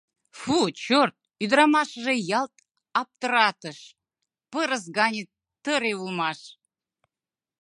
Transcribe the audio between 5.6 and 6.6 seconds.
тыре улмаш!